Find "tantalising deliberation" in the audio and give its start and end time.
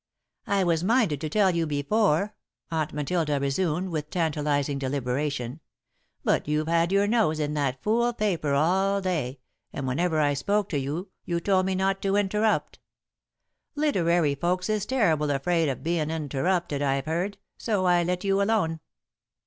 4.09-5.59